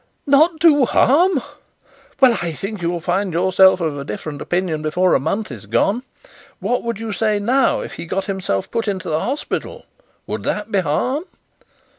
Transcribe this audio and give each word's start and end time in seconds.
'Not 0.25 0.57
do 0.57 0.85
harm! 0.85 1.43
Well 2.19 2.35
I 2.41 2.53
think 2.53 2.81
you'll 2.81 3.01
find 3.01 3.33
yourself 3.33 3.79
of 3.81 3.95
a 3.99 4.03
different 4.03 4.41
opinion 4.41 4.81
before 4.81 5.13
a 5.13 5.19
month 5.19 5.51
is 5.51 5.67
gone. 5.67 6.01
What 6.59 6.81
would 6.81 6.99
you 6.99 7.13
say 7.13 7.37
now, 7.37 7.81
if 7.81 7.93
he 7.93 8.07
got 8.07 8.25
himself 8.25 8.71
put 8.71 8.87
into 8.87 9.09
the 9.09 9.19
hospital? 9.19 9.85
Would 10.25 10.41
that 10.41 10.71
be 10.71 10.79
harm?' 10.79 11.25